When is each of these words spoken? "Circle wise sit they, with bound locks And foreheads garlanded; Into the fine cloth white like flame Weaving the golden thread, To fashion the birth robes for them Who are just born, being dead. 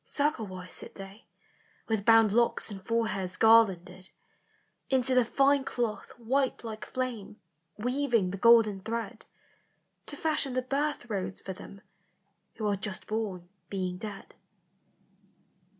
"Circle 0.03 0.47
wise 0.47 0.73
sit 0.73 0.95
they, 0.95 1.27
with 1.87 2.05
bound 2.05 2.31
locks 2.31 2.71
And 2.71 2.83
foreheads 2.83 3.37
garlanded; 3.37 4.09
Into 4.89 5.13
the 5.13 5.23
fine 5.23 5.63
cloth 5.63 6.13
white 6.17 6.63
like 6.63 6.85
flame 6.85 7.39
Weaving 7.77 8.31
the 8.31 8.37
golden 8.37 8.81
thread, 8.81 9.27
To 10.07 10.17
fashion 10.17 10.55
the 10.55 10.63
birth 10.63 11.05
robes 11.07 11.39
for 11.39 11.53
them 11.53 11.81
Who 12.55 12.65
are 12.65 12.75
just 12.77 13.05
born, 13.05 13.47
being 13.69 13.99
dead. 13.99 14.33